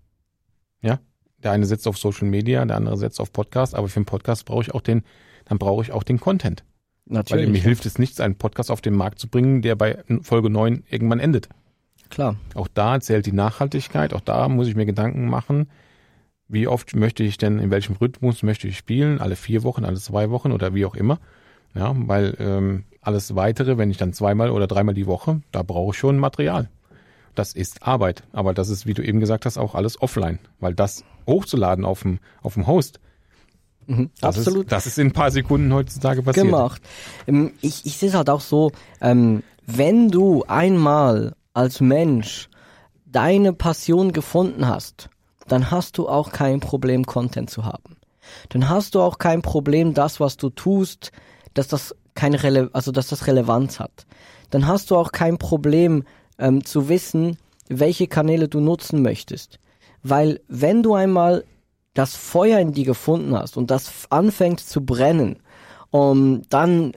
Ja? 0.82 1.00
Der 1.44 1.52
eine 1.52 1.66
setzt 1.66 1.88
auf 1.88 1.98
Social 1.98 2.28
Media, 2.28 2.66
der 2.66 2.78
andere 2.78 2.98
setzt 2.98 3.20
auf 3.20 3.32
Podcast, 3.32 3.76
aber 3.76 3.88
für 3.88 3.98
einen 3.98 4.06
Podcast 4.06 4.46
brauche 4.46 4.64
ich 4.64 4.74
auch 4.74 4.82
den, 4.82 5.04
dann 5.46 5.58
brauche 5.58 5.84
ich 5.84 5.92
auch 5.92 6.04
den 6.04 6.20
Content. 6.20 6.64
Weil 7.06 7.14
mir 7.14 7.20
Natürlich, 7.20 7.64
hilft 7.64 7.86
es 7.86 7.98
nichts, 7.98 8.20
einen 8.20 8.36
Podcast 8.36 8.70
auf 8.70 8.82
den 8.82 8.94
Markt 8.94 9.20
zu 9.20 9.28
bringen, 9.28 9.62
der 9.62 9.76
bei 9.76 10.04
Folge 10.22 10.50
9 10.50 10.84
irgendwann 10.90 11.20
endet. 11.20 11.50
klar. 12.10 12.36
Auch 12.54 12.68
da 12.68 13.00
zählt 13.00 13.26
die 13.26 13.32
Nachhaltigkeit, 13.32 14.14
auch 14.14 14.22
da 14.22 14.48
muss 14.48 14.68
ich 14.68 14.76
mir 14.76 14.86
Gedanken 14.86 15.28
machen, 15.28 15.70
wie 16.48 16.68
oft 16.68 16.96
möchte 16.96 17.24
ich 17.24 17.38
denn, 17.38 17.60
in 17.60 17.72
welchem 17.72 17.96
Rhythmus 17.96 18.44
möchte 18.44 18.68
ich 18.68 18.78
spielen, 18.78 19.20
alle 19.20 19.36
vier 19.36 19.64
Wochen, 19.64 19.86
alle 19.86 19.98
zwei 19.98 20.30
Wochen 20.30 20.52
oder 20.52 20.74
wie 20.74 20.86
auch 20.86 20.96
immer. 20.96 21.20
Ja, 21.76 21.94
weil 21.96 22.36
ähm, 22.40 22.86
alles 23.02 23.36
weitere, 23.36 23.78
wenn 23.78 23.92
ich 23.92 23.98
dann 23.98 24.14
zweimal 24.14 24.50
oder 24.50 24.68
dreimal 24.68 24.96
die 24.96 25.06
Woche, 25.06 25.42
da 25.52 25.62
brauche 25.62 25.92
ich 25.94 26.00
schon 26.00 26.18
Material. 26.18 26.70
Das 27.40 27.54
ist 27.54 27.88
Arbeit. 27.88 28.24
Aber 28.34 28.54
das 28.54 28.68
ist, 28.68 28.86
wie 28.86 28.94
du 28.94 29.02
eben 29.02 29.22
gesagt 29.22 29.46
hast, 29.46 29.58
auch 29.58 29.74
alles 29.74 30.02
offline. 30.02 30.40
Weil 30.60 30.76
das 30.76 31.06
hochzuladen 31.26 31.86
auf 31.86 32.02
dem, 32.02 32.20
auf 32.42 32.56
dem 32.56 32.68
Host, 32.68 33.00
Mhm, 33.88 34.12
das 34.22 34.38
absolut. 34.38 34.66
Ist, 34.66 34.72
das 34.72 34.86
ist 34.86 35.00
in 35.00 35.08
ein 35.08 35.14
paar 35.14 35.32
Sekunden 35.32 35.74
heutzutage 35.74 36.22
passiert. 36.22 36.46
gemacht. 36.46 36.82
Ähm, 37.28 37.54
Ich, 37.62 37.86
ich 37.86 37.98
sehe 37.98 38.10
es 38.10 38.16
halt 38.16 38.30
auch 38.30 38.42
so, 38.42 38.72
ähm, 39.02 39.42
wenn 39.66 40.10
du 40.10 40.44
einmal 40.48 41.34
als 41.54 41.80
Mensch 41.82 42.50
deine 43.06 43.54
Passion 43.54 44.12
gefunden 44.12 44.68
hast, 44.68 45.10
dann 45.48 45.72
hast 45.72 45.98
du 45.98 46.08
auch 46.10 46.32
kein 46.32 46.60
Problem, 46.60 47.06
Content 47.06 47.50
zu 47.50 47.64
haben. 47.66 47.96
Dann 48.50 48.70
hast 48.70 48.94
du 48.94 49.02
auch 49.02 49.18
kein 49.18 49.42
Problem, 49.42 49.96
das, 49.96 50.20
was 50.20 50.38
du 50.38 50.50
tust, 50.52 51.12
dass 51.56 51.68
das 51.70 51.96
keine 52.14 52.44
Rele 52.44 52.70
also 52.74 52.92
dass 52.92 53.08
das 53.08 53.26
Relevanz 53.28 53.80
hat. 53.80 54.06
Dann 54.52 54.68
hast 54.68 54.92
du 54.92 54.98
auch 54.98 55.12
kein 55.14 55.38
Problem 55.40 56.04
ähm, 56.40 56.64
zu 56.66 56.90
wissen, 56.90 57.38
welche 57.68 58.08
Kanäle 58.08 58.48
du 58.48 58.60
nutzen 58.60 59.02
möchtest. 59.02 59.60
Weil 60.02 60.40
wenn 60.48 60.82
du 60.82 60.96
einmal 60.96 61.44
das 61.94 62.16
Feuer 62.16 62.60
in 62.60 62.74
dir 62.74 62.86
gefunden 62.86 63.36
hast 63.36 63.58
und 63.58 63.72
das 63.72 63.92
anfängt 64.10 64.60
zu 64.60 64.86
brennen, 64.86 65.38
um, 65.92 66.44
dann, 66.50 66.94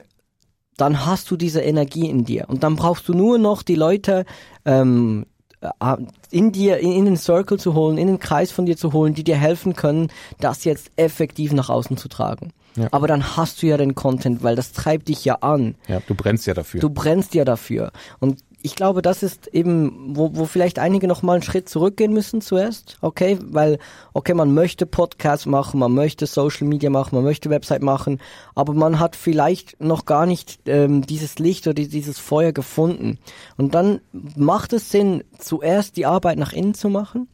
dann 0.77 1.05
hast 1.05 1.29
du 1.29 1.35
diese 1.35 1.61
Energie 1.61 2.09
in 2.09 2.25
dir. 2.25 2.45
Und 2.47 2.63
dann 2.63 2.75
brauchst 2.75 3.07
du 3.07 3.13
nur 3.13 3.37
noch 3.37 3.63
die 3.63 3.75
Leute 3.75 4.25
ähm, 4.65 5.25
äh, 5.61 5.97
in 6.29 6.51
dir, 6.51 6.77
in, 6.77 6.91
in 6.93 7.05
den 7.05 7.17
Circle 7.17 7.59
zu 7.59 7.73
holen, 7.73 7.97
in 7.97 8.07
den 8.07 8.19
Kreis 8.19 8.51
von 8.51 8.65
dir 8.65 8.77
zu 8.77 8.93
holen, 8.93 9.13
die 9.13 9.23
dir 9.23 9.35
helfen 9.35 9.75
können, 9.75 10.11
das 10.39 10.63
jetzt 10.63 10.91
effektiv 10.95 11.53
nach 11.53 11.69
außen 11.69 11.97
zu 11.97 12.07
tragen. 12.07 12.53
Ja. 12.75 12.87
Aber 12.91 13.07
dann 13.07 13.37
hast 13.37 13.61
du 13.61 13.67
ja 13.67 13.77
den 13.77 13.95
Content, 13.95 14.41
weil 14.41 14.55
das 14.55 14.71
treibt 14.71 15.07
dich 15.07 15.25
ja 15.25 15.35
an. 15.35 15.75
Ja, 15.87 16.01
du 16.07 16.15
brennst 16.15 16.47
ja 16.47 16.53
dafür. 16.53 16.79
Du 16.79 16.89
brennst 16.89 17.35
ja 17.35 17.45
dafür. 17.45 17.91
Und 18.19 18.39
ich 18.65 18.75
glaube, 18.75 19.01
das 19.01 19.23
ist 19.23 19.47
eben, 19.47 20.15
wo, 20.15 20.35
wo 20.35 20.45
vielleicht 20.45 20.79
einige 20.79 21.05
noch 21.05 21.21
mal 21.21 21.33
einen 21.33 21.43
Schritt 21.43 21.67
zurückgehen 21.67 22.13
müssen 22.13 22.39
zuerst, 22.39 22.97
okay? 23.01 23.37
Weil, 23.43 23.77
okay, 24.13 24.33
man 24.33 24.53
möchte 24.53 24.85
Podcasts 24.85 25.45
machen, 25.45 25.81
man 25.81 25.93
möchte 25.93 26.25
Social 26.27 26.65
Media 26.65 26.89
machen, 26.89 27.13
man 27.15 27.25
möchte 27.25 27.49
Website 27.49 27.81
machen, 27.81 28.21
aber 28.55 28.73
man 28.73 29.01
hat 29.01 29.17
vielleicht 29.17 29.81
noch 29.81 30.05
gar 30.05 30.25
nicht 30.25 30.61
ähm, 30.65 31.05
dieses 31.05 31.39
Licht 31.39 31.67
oder 31.67 31.73
dieses 31.73 32.19
Feuer 32.19 32.53
gefunden. 32.53 33.19
Und 33.57 33.75
dann 33.75 33.99
macht 34.13 34.71
es 34.71 34.89
Sinn, 34.89 35.25
zuerst 35.37 35.97
die 35.97 36.05
Arbeit 36.05 36.37
nach 36.37 36.53
innen 36.53 36.73
zu 36.73 36.87
machen, 36.87 37.27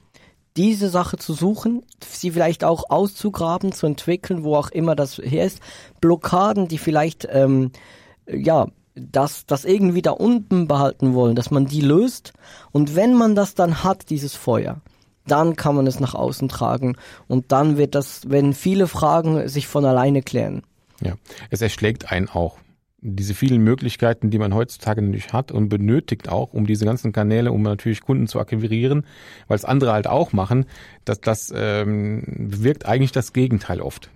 diese 0.57 0.89
Sache 0.89 1.17
zu 1.17 1.33
suchen, 1.33 1.83
sie 2.03 2.31
vielleicht 2.31 2.63
auch 2.63 2.89
auszugraben, 2.89 3.71
zu 3.71 3.85
entwickeln, 3.85 4.43
wo 4.43 4.55
auch 4.55 4.71
immer 4.71 4.95
das 4.95 5.19
her 5.19 5.45
ist, 5.45 5.59
Blockaden, 6.01 6.67
die 6.67 6.79
vielleicht 6.79 7.27
ähm, 7.31 7.71
ja 8.27 8.65
das 8.99 9.45
das 9.45 9.65
irgendwie 9.65 10.01
da 10.01 10.11
unten 10.11 10.67
behalten 10.67 11.13
wollen, 11.13 11.35
dass 11.35 11.51
man 11.51 11.65
die 11.65 11.81
löst 11.81 12.33
und 12.71 12.95
wenn 12.95 13.13
man 13.13 13.35
das 13.35 13.55
dann 13.55 13.83
hat, 13.83 14.09
dieses 14.09 14.35
Feuer, 14.35 14.81
dann 15.27 15.55
kann 15.55 15.75
man 15.75 15.87
es 15.87 15.99
nach 15.99 16.15
außen 16.15 16.49
tragen 16.49 16.95
und 17.27 17.51
dann 17.51 17.77
wird 17.77 17.95
das, 17.95 18.23
wenn 18.27 18.53
viele 18.53 18.87
Fragen 18.87 19.47
sich 19.47 19.67
von 19.67 19.85
alleine 19.85 20.21
klären. 20.21 20.63
Ja, 21.01 21.13
es 21.49 21.61
erschlägt 21.61 22.11
einen 22.11 22.29
auch. 22.29 22.57
Diese 23.01 23.33
vielen 23.33 23.63
Möglichkeiten, 23.63 24.29
die 24.29 24.39
man 24.39 24.53
heutzutage 24.53 25.01
natürlich 25.01 25.31
hat 25.31 25.53
und 25.53 25.69
benötigt 25.69 26.27
auch, 26.27 26.51
um 26.51 26.65
diese 26.65 26.83
ganzen 26.83 27.13
Kanäle, 27.13 27.53
um 27.53 27.61
natürlich 27.61 28.01
Kunden 28.01 28.27
zu 28.27 28.39
akquirieren, 28.41 29.05
weil 29.47 29.55
es 29.55 29.63
andere 29.63 29.93
halt 29.93 30.07
auch 30.07 30.33
machen, 30.33 30.65
dass 31.05 31.21
das 31.21 31.53
ähm, 31.55 32.23
bewirkt 32.49 32.85
eigentlich 32.85 33.13
das 33.13 33.31
Gegenteil 33.31 33.79
oft. 33.79 34.11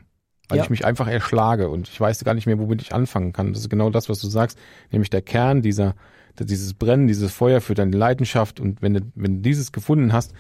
Weil 0.50 0.58
Ja. 0.58 0.64
ich 0.66 0.70
mich 0.70 0.86
einfach 0.86 1.08
erschlage 1.08 1.70
und 1.70 1.88
ich 1.88 2.00
weiß 2.00 2.24
gar 2.24 2.34
nicht 2.34 2.46
mehr, 2.48 2.60
womit 2.60 2.82
ich 2.82 2.94
anfangen 2.94 3.32
kann. 3.34 3.54
Das 3.54 3.62
ist 3.62 3.70
genau 3.70 3.90
das, 3.90 4.10
was 4.10 4.20
du 4.20 4.28
sagst, 4.28 4.58
nämlich 4.92 5.10
der 5.10 5.22
Kern 5.22 5.62
dieser, 5.62 5.96
dieses 6.40 6.74
Brennen, 6.74 7.08
dieses 7.08 7.32
Feuer 7.32 7.62
für 7.62 7.76
deine 7.76 7.96
Leidenschaft 7.96 8.60
und 8.60 8.82
wenn 8.82 8.94
du, 8.94 9.02
wenn 9.16 9.36
du 9.38 9.42
dieses 9.42 9.72
gefunden 9.72 10.12
hast, 10.12 10.34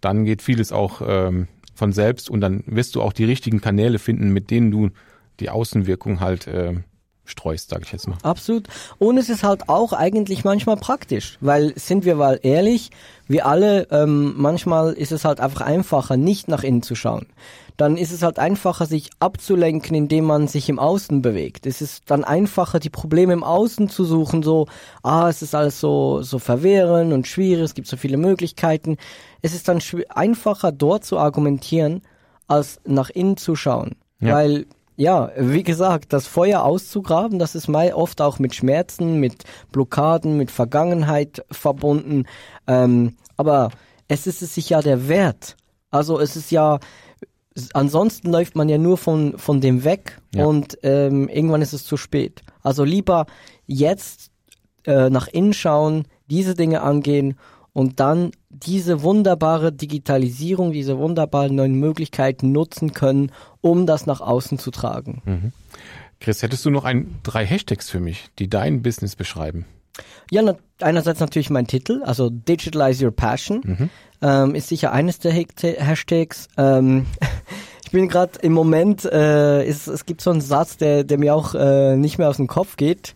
dann 0.00 0.24
geht 0.24 0.42
vieles 0.42 0.70
auch 0.70 1.02
ähm, 1.04 1.48
von 1.74 1.92
selbst 1.92 2.30
und 2.30 2.40
dann 2.40 2.62
wirst 2.66 2.94
du 2.94 3.02
auch 3.02 3.12
die 3.12 3.24
richtigen 3.24 3.60
Kanäle 3.60 3.98
finden, 3.98 4.30
mit 4.32 4.50
denen 4.50 4.70
du 4.70 4.90
die 5.40 5.50
Außenwirkung 5.50 6.20
halt 6.20 6.46
ähm, 6.52 6.84
streust, 7.24 7.70
sage 7.70 7.82
ich 7.84 7.92
jetzt 7.92 8.08
mal. 8.08 8.16
Absolut. 8.22 8.68
Und 8.98 9.18
es 9.18 9.28
ist 9.28 9.42
halt 9.42 9.68
auch 9.68 9.92
eigentlich 9.92 10.44
manchmal 10.44 10.76
praktisch, 10.76 11.36
weil 11.40 11.72
sind 11.78 12.04
wir 12.04 12.14
mal 12.16 12.38
ehrlich, 12.42 12.90
wir 13.28 13.46
alle, 13.46 13.86
ähm, 13.90 14.34
manchmal 14.36 14.94
ist 14.94 15.12
es 15.12 15.24
halt 15.24 15.38
einfach 15.38 15.60
einfacher, 15.60 16.16
nicht 16.16 16.48
nach 16.48 16.64
innen 16.64 16.82
zu 16.82 16.94
schauen. 16.94 17.26
Dann 17.76 17.96
ist 17.96 18.10
es 18.10 18.22
halt 18.22 18.38
einfacher, 18.40 18.86
sich 18.86 19.10
abzulenken, 19.20 19.94
indem 19.94 20.24
man 20.24 20.48
sich 20.48 20.68
im 20.68 20.80
Außen 20.80 21.22
bewegt. 21.22 21.66
Es 21.66 21.80
ist 21.80 22.10
dann 22.10 22.24
einfacher, 22.24 22.80
die 22.80 22.90
Probleme 22.90 23.34
im 23.34 23.44
Außen 23.44 23.88
zu 23.88 24.04
suchen, 24.04 24.42
so, 24.42 24.66
ah, 25.02 25.28
es 25.28 25.42
ist 25.42 25.54
alles 25.54 25.78
so, 25.78 26.22
so 26.22 26.38
verwirrend 26.40 27.12
und 27.12 27.28
schwierig, 27.28 27.64
es 27.64 27.74
gibt 27.74 27.86
so 27.86 27.96
viele 27.96 28.16
Möglichkeiten. 28.16 28.96
Es 29.42 29.54
ist 29.54 29.68
dann 29.68 29.80
einfacher, 30.08 30.72
dort 30.72 31.04
zu 31.04 31.18
argumentieren, 31.18 32.02
als 32.48 32.80
nach 32.84 33.10
innen 33.10 33.36
zu 33.36 33.54
schauen. 33.54 33.94
Ja. 34.20 34.34
Weil 34.34 34.66
ja, 34.98 35.30
wie 35.38 35.62
gesagt, 35.62 36.12
das 36.12 36.26
Feuer 36.26 36.64
auszugraben, 36.64 37.38
das 37.38 37.54
ist 37.54 37.68
mal 37.68 37.92
oft 37.92 38.20
auch 38.20 38.40
mit 38.40 38.56
Schmerzen, 38.56 39.20
mit 39.20 39.44
Blockaden, 39.70 40.36
mit 40.36 40.50
Vergangenheit 40.50 41.44
verbunden. 41.52 42.24
Ähm, 42.66 43.14
aber 43.36 43.70
es 44.08 44.26
ist 44.26 44.42
es 44.42 44.56
sich 44.56 44.70
ja 44.70 44.82
der 44.82 45.06
Wert. 45.08 45.56
Also 45.92 46.18
es 46.18 46.34
ist 46.34 46.50
ja, 46.50 46.80
ansonsten 47.74 48.32
läuft 48.32 48.56
man 48.56 48.68
ja 48.68 48.76
nur 48.76 48.98
von, 48.98 49.38
von 49.38 49.60
dem 49.60 49.84
weg 49.84 50.20
Ja. 50.34 50.44
und 50.46 50.76
ähm, 50.82 51.28
irgendwann 51.28 51.62
ist 51.62 51.72
es 51.74 51.84
zu 51.84 51.96
spät. 51.96 52.42
Also 52.62 52.82
lieber 52.82 53.26
jetzt 53.68 54.32
äh, 54.84 55.10
nach 55.10 55.28
innen 55.28 55.52
schauen, 55.52 56.08
diese 56.26 56.54
Dinge 56.56 56.82
angehen 56.82 57.38
und 57.72 58.00
dann 58.00 58.32
diese 58.50 59.02
wunderbare 59.02 59.72
Digitalisierung, 59.72 60.72
diese 60.72 60.98
wunderbaren 60.98 61.54
neuen 61.54 61.74
Möglichkeiten 61.74 62.52
nutzen 62.52 62.92
können, 62.92 63.32
um 63.60 63.86
das 63.86 64.06
nach 64.06 64.20
außen 64.20 64.58
zu 64.58 64.70
tragen. 64.70 65.52
Chris, 66.20 66.42
hättest 66.42 66.64
du 66.64 66.70
noch 66.70 66.84
ein, 66.84 67.18
drei 67.22 67.44
Hashtags 67.44 67.90
für 67.90 68.00
mich, 68.00 68.28
die 68.38 68.48
dein 68.48 68.82
Business 68.82 69.16
beschreiben? 69.16 69.66
Ja, 70.30 70.42
na, 70.42 70.56
einerseits 70.80 71.20
natürlich 71.20 71.50
mein 71.50 71.66
Titel, 71.66 72.02
also 72.04 72.30
Digitalize 72.30 73.04
Your 73.04 73.12
Passion, 73.12 73.90
ähm, 74.22 74.54
ist 74.54 74.68
sicher 74.68 74.92
eines 74.92 75.18
der 75.18 75.32
Hashtags. 75.32 76.48
Ähm, 76.56 77.06
ich 77.84 77.90
bin 77.90 78.08
gerade 78.08 78.38
im 78.42 78.52
Moment, 78.52 79.04
äh, 79.04 79.64
es, 79.64 79.86
es 79.86 80.06
gibt 80.06 80.20
so 80.20 80.30
einen 80.30 80.40
Satz, 80.40 80.76
der, 80.76 81.04
der 81.04 81.18
mir 81.18 81.34
auch 81.34 81.54
äh, 81.54 81.96
nicht 81.96 82.18
mehr 82.18 82.28
aus 82.28 82.36
dem 82.36 82.46
Kopf 82.46 82.76
geht. 82.76 83.14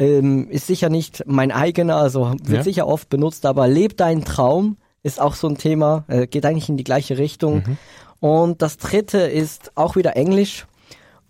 Ähm, 0.00 0.48
ist 0.50 0.66
sicher 0.66 0.88
nicht 0.88 1.22
mein 1.26 1.52
eigener, 1.52 1.96
also 1.96 2.32
wird 2.42 2.48
Ja. 2.58 2.62
sicher 2.62 2.86
oft 2.88 3.08
benutzt, 3.10 3.44
aber 3.46 3.68
leb 3.68 3.96
deinen 3.96 4.24
Traum 4.24 4.76
ist 5.02 5.20
auch 5.20 5.34
so 5.34 5.46
ein 5.48 5.56
Thema, 5.56 6.04
äh, 6.08 6.26
geht 6.26 6.44
eigentlich 6.44 6.68
in 6.68 6.76
die 6.76 6.84
gleiche 6.84 7.16
Richtung. 7.18 7.62
Und 8.18 8.60
das 8.62 8.76
dritte 8.76 9.18
ist 9.18 9.72
auch 9.76 9.96
wieder 9.96 10.16
Englisch. 10.16 10.66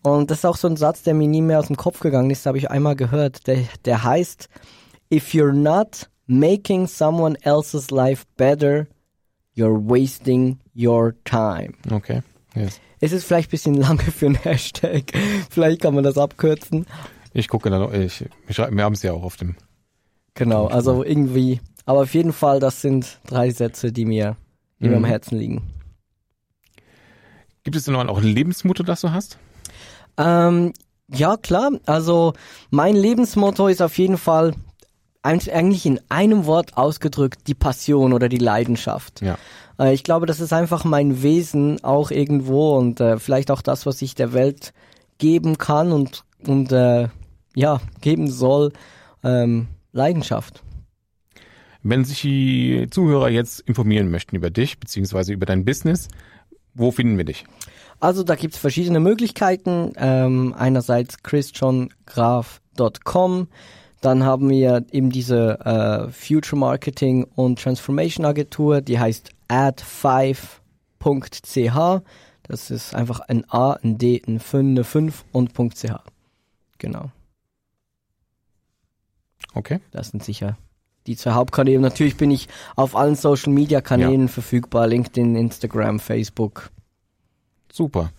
Und 0.02 0.30
das 0.30 0.38
ist 0.38 0.44
auch 0.44 0.56
so 0.56 0.66
ein 0.68 0.76
Satz, 0.76 1.02
der 1.02 1.14
mir 1.14 1.28
nie 1.28 1.42
mehr 1.42 1.58
aus 1.60 1.66
dem 1.66 1.76
Kopf 1.76 2.00
gegangen 2.00 2.30
ist, 2.30 2.46
habe 2.46 2.58
ich 2.58 2.70
einmal 2.70 2.96
gehört. 2.96 3.46
Der, 3.46 3.58
der 3.84 4.02
heißt, 4.02 4.48
if 5.12 5.32
you're 5.34 5.52
not 5.52 6.08
making 6.26 6.86
someone 6.86 7.36
else's 7.42 7.90
life 7.90 8.24
better, 8.36 8.86
you're 9.56 9.78
wasting 9.88 10.58
your 10.76 11.14
time. 11.24 11.72
Okay. 11.92 12.22
Yes. 12.54 12.80
Es 13.00 13.12
ist 13.12 13.24
vielleicht 13.24 13.48
ein 13.48 13.52
bisschen 13.52 13.74
lange 13.80 14.02
für 14.02 14.26
einen 14.26 14.36
Hashtag. 14.36 15.12
Vielleicht 15.50 15.82
kann 15.82 15.94
man 15.94 16.04
das 16.04 16.18
abkürzen. 16.18 16.86
Ich 17.32 17.48
gucke 17.48 17.70
da 17.70 17.78
noch, 17.78 17.92
ich, 17.92 18.24
wir, 18.46 18.54
schreiben- 18.54 18.76
wir 18.76 18.84
haben 18.84 18.94
es 18.94 19.02
ja 19.02 19.12
auch 19.12 19.22
auf 19.22 19.36
dem. 19.36 19.56
Genau, 20.34 20.66
also 20.66 21.04
irgendwie. 21.04 21.60
Aber 21.86 22.00
auf 22.02 22.14
jeden 22.14 22.32
Fall, 22.32 22.60
das 22.60 22.80
sind 22.82 23.18
drei 23.26 23.50
Sätze, 23.50 23.92
die 23.92 24.04
mir, 24.04 24.36
die 24.80 24.88
mir 24.88 24.96
am 24.96 25.02
Mhm. 25.02 25.06
Herzen 25.06 25.38
liegen. 25.38 25.62
Gibt 27.62 27.76
es 27.76 27.84
denn 27.84 27.94
noch 27.94 28.06
auch 28.08 28.18
ein 28.18 28.24
Lebensmotto, 28.24 28.82
das 28.82 29.02
du 29.02 29.12
hast? 29.12 29.38
Ähm, 30.16 30.72
ja, 31.08 31.36
klar. 31.36 31.72
Also 31.86 32.32
mein 32.70 32.96
Lebensmotto 32.96 33.68
ist 33.68 33.82
auf 33.82 33.98
jeden 33.98 34.16
Fall 34.18 34.54
eigentlich 35.22 35.84
in 35.84 36.00
einem 36.08 36.46
Wort 36.46 36.76
ausgedrückt 36.78 37.40
die 37.46 37.54
Passion 37.54 38.12
oder 38.14 38.28
die 38.30 38.38
Leidenschaft. 38.38 39.20
Ja. 39.20 39.36
Äh, 39.78 39.92
ich 39.92 40.02
glaube, 40.04 40.24
das 40.26 40.40
ist 40.40 40.52
einfach 40.52 40.84
mein 40.84 41.22
Wesen 41.22 41.84
auch 41.84 42.10
irgendwo 42.10 42.76
und 42.78 43.00
äh, 43.00 43.18
vielleicht 43.18 43.50
auch 43.50 43.60
das, 43.60 43.84
was 43.84 44.00
ich 44.00 44.14
der 44.14 44.32
Welt 44.32 44.72
geben 45.18 45.58
kann 45.58 45.92
und 45.92 46.24
und 46.46 46.72
äh, 46.72 47.08
ja 47.54 47.80
geben 48.00 48.30
soll. 48.30 48.72
Ähm, 49.22 49.68
Leidenschaft. 49.92 50.62
Wenn 51.82 52.04
sich 52.04 52.20
die 52.20 52.88
Zuhörer 52.90 53.30
jetzt 53.30 53.60
informieren 53.60 54.10
möchten 54.10 54.36
über 54.36 54.50
dich, 54.50 54.78
beziehungsweise 54.78 55.32
über 55.32 55.46
dein 55.46 55.64
Business, 55.64 56.08
wo 56.74 56.90
finden 56.90 57.16
wir 57.16 57.24
dich? 57.24 57.46
Also 58.00 58.22
da 58.22 58.34
gibt's 58.34 58.58
verschiedene 58.58 59.00
Möglichkeiten. 59.00 59.94
Ähm, 59.96 60.54
einerseits 60.56 61.22
chrisjohngraf.com, 61.22 63.48
dann 64.00 64.24
haben 64.24 64.48
wir 64.48 64.86
eben 64.90 65.10
diese 65.10 65.60
äh, 65.60 66.08
Future 66.10 66.58
Marketing 66.58 67.24
und 67.34 67.60
Transformation 67.60 68.24
Agentur, 68.24 68.80
die 68.80 68.98
heißt 68.98 69.32
add5.ch. 69.48 72.02
Das 72.42 72.70
ist 72.70 72.94
einfach 72.94 73.20
ein 73.20 73.44
A, 73.50 73.72
ein 73.72 73.98
D, 73.98 74.22
ein 74.26 74.40
5, 74.40 74.70
eine 74.70 74.84
5 74.84 75.26
und 75.32 75.52
.ch. 75.54 75.92
Genau. 76.78 77.10
Okay. 79.54 79.80
Das 79.90 80.08
sind 80.08 80.22
sicher 80.24 80.56
die 81.06 81.16
zwei 81.16 81.32
Hauptkanäle. 81.32 81.80
Natürlich 81.80 82.16
bin 82.16 82.30
ich 82.30 82.46
auf 82.76 82.94
allen 82.94 83.16
Social 83.16 83.52
Media 83.52 83.80
Kanälen 83.80 84.28
verfügbar. 84.28 84.86
LinkedIn, 84.86 85.34
Instagram, 85.34 85.98
Facebook. 85.98 86.70
Super. 87.72 88.10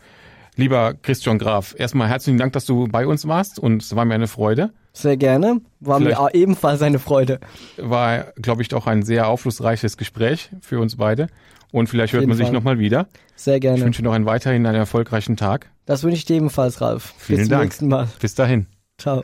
Lieber 0.55 0.95
Christian 0.95 1.37
Graf, 1.39 1.75
erstmal 1.77 2.09
herzlichen 2.09 2.37
Dank, 2.37 2.53
dass 2.53 2.65
du 2.65 2.87
bei 2.87 3.07
uns 3.07 3.27
warst 3.27 3.59
und 3.59 3.81
es 3.83 3.95
war 3.95 4.03
mir 4.03 4.15
eine 4.15 4.27
Freude. 4.27 4.71
Sehr 4.93 5.15
gerne. 5.15 5.61
War 5.79 5.99
Vielleicht- 5.99 6.19
mir 6.19 6.33
ebenfalls 6.33 6.81
eine 6.81 6.99
Freude. 6.99 7.39
War, 7.77 8.33
glaube 8.41 8.61
ich, 8.61 8.73
auch 8.73 8.87
ein 8.87 9.03
sehr 9.03 9.27
aufschlussreiches 9.29 9.95
Gespräch 9.95 10.49
für 10.61 10.79
uns 10.79 10.97
beide. 10.97 11.27
Und 11.71 11.87
vielleicht 11.87 12.11
hört 12.13 12.27
man 12.27 12.35
sich 12.35 12.51
nochmal 12.51 12.79
wieder. 12.79 13.07
Sehr 13.35 13.55
Ich 13.55 13.61
gerne. 13.61 13.79
wünsche 13.81 14.03
noch 14.03 14.11
einen 14.11 14.25
weiterhin 14.25 14.65
einen 14.65 14.75
erfolgreichen 14.75 15.37
Tag. 15.37 15.69
Das 15.85 16.03
wünsche 16.03 16.17
ich 16.17 16.25
dir 16.25 16.35
ebenfalls, 16.35 16.81
Ralf. 16.81 17.13
Vielen 17.17 17.37
Bis 17.39 17.47
zum 17.47 17.51
Dank. 17.51 17.63
nächsten 17.63 17.87
Mal. 17.87 18.07
Bis 18.19 18.35
dahin. 18.35 18.65
Ciao. 18.97 19.23